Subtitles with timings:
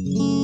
[0.00, 0.39] Mm-hmm.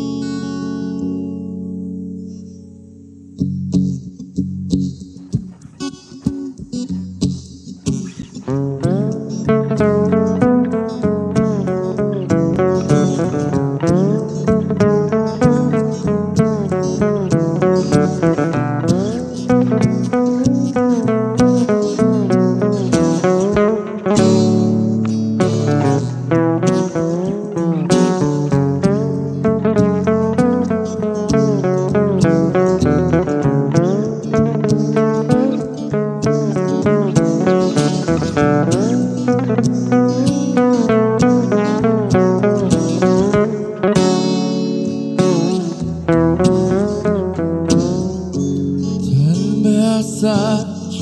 [50.20, 51.00] Saç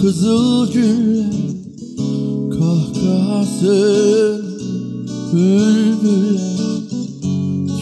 [0.00, 1.32] kızıl güller
[2.50, 4.44] Kahkahasın
[5.32, 6.56] bülbüller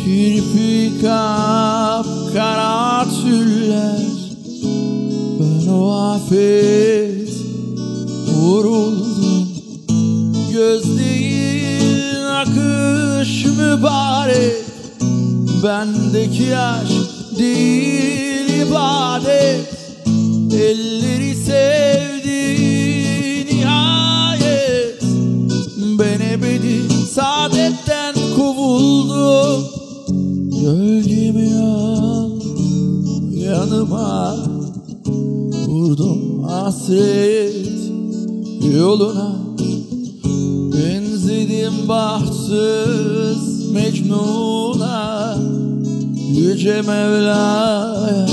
[0.04, 4.06] Kirpi kap kara tüller.
[5.40, 7.30] Ben o afet
[8.34, 9.13] vuruldum
[10.64, 14.52] Göz değil akış mübarek.
[15.64, 16.88] Bendeki yaş
[17.38, 19.60] değil ibadet.
[20.52, 22.56] Elleri sevdi
[23.54, 25.02] nihayet.
[25.98, 26.82] Ben ebedi
[27.14, 29.66] saadetten kovuldum.
[30.62, 32.30] Gölgemi al
[33.30, 34.36] yanıma
[35.66, 37.54] Vurdum hasret.
[38.76, 39.53] Yoluna
[41.88, 45.36] Bahtsız Mecnun'a
[46.32, 48.28] Yüce Mevla'ya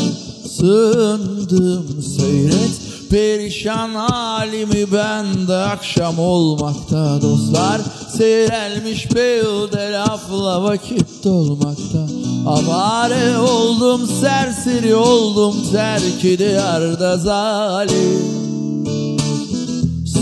[0.50, 2.02] sığındım.
[2.18, 7.82] Seyret Perişan halimi bende akşam olmakta dostlar.
[8.18, 12.08] Seyrelmiş beyde lafla vakit dolmakta.
[12.48, 18.51] Avare oldum serseri oldum terk diyarda zalim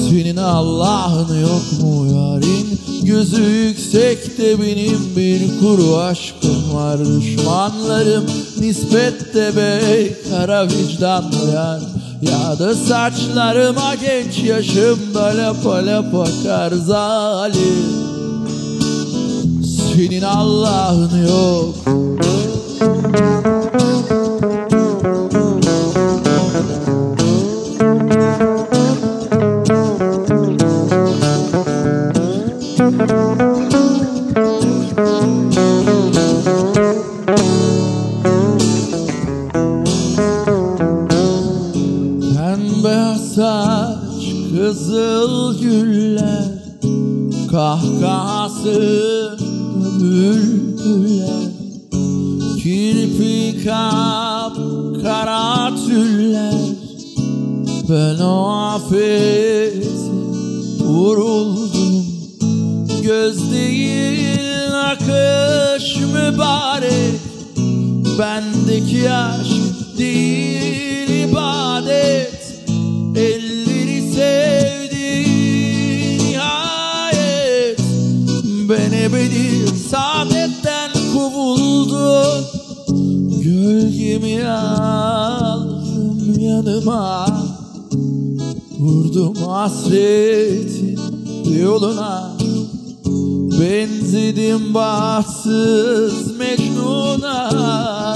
[0.09, 2.80] senin Allah'ın yok mu yarin?
[3.03, 7.00] Gözü yüksekte benim bir kuru aşkım var.
[7.00, 8.25] Düşmanlarım
[8.59, 11.80] nispette bey kara vicdanlı yar
[12.22, 18.09] Ya da saçlarıma genç yaşımda lapa lapa kar zalim.
[19.96, 21.76] Senin Allah'ın yok
[44.79, 46.45] kızıl güller
[47.51, 49.38] Kahkahası
[50.01, 51.50] bülbüller
[52.63, 54.56] Kirpi kap
[55.03, 56.53] kara tüller.
[57.90, 59.88] Ben o afet
[60.79, 62.06] vuruldum.
[63.03, 64.40] Göz değil
[64.91, 67.19] akış mübarek.
[68.19, 70.38] Bendeki aşk değil
[79.03, 82.59] ebedi saadetten kovuldum
[83.43, 87.27] Gölgemi aldım yanıma.
[88.79, 90.99] Vurdum hasretin
[91.61, 92.31] yoluna.
[93.61, 98.16] Benzedim bahtsız Mecnun'a.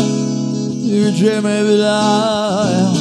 [0.86, 2.94] Yüce Mevla'ya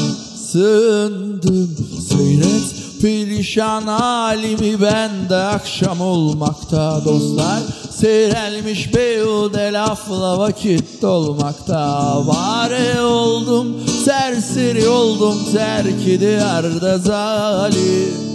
[0.51, 1.77] sığındım.
[2.09, 2.72] Seyret
[3.03, 7.61] perişan halimi bende akşam olmakta dostlar.
[7.91, 12.27] Seyrelmiş beyude lafla vakit dolmakta.
[12.27, 18.33] Vare oldum serseri oldum terk diyarda zalim.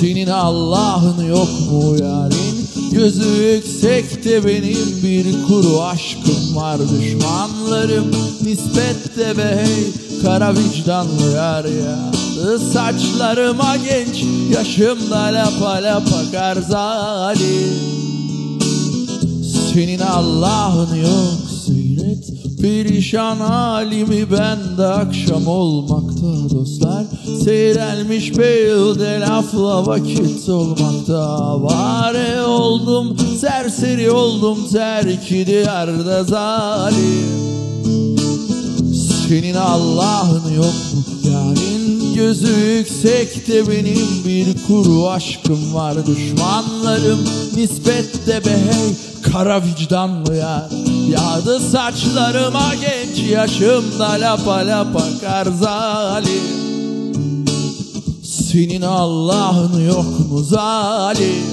[0.00, 6.78] Senin Allah'ın yok mu yarin Gözü yüksekte benim bir kuru aşkım var.
[6.78, 8.10] Düşmanlarım
[8.42, 12.25] nispette bey Kara vicdanlı yar ya
[12.72, 14.24] Saçlarıma genç
[14.54, 17.96] Yaşımda lapa lapa kar zalim
[19.76, 22.24] Senin Allah'ın yok seyret.
[22.60, 27.04] Perişan halimi bende akşam olmakta dostlar.
[27.44, 31.62] Seyrelmiş beyde lafla vakit olmakta.
[31.62, 37.46] Vare oldum serseri oldum terk diyarda zalim.
[39.28, 46.06] Senin Allah'ın yok mu yarin Gözü yüksekte benim bir kuru aşkım var.
[46.06, 47.18] Düşmanlarım
[47.56, 50.70] nispette be hey kara vicdanlı yar.
[51.10, 56.42] Yağdı saçlarıma genç yaşımda lapa lapa kar zalim.
[58.22, 61.44] Senin Allah'ın yok mu zalim?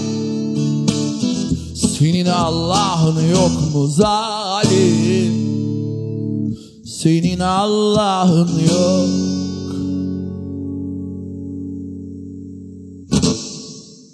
[2.00, 5.34] Senin Allah'ın yok mu zalim?
[6.86, 9.33] Senin Allah'ın yok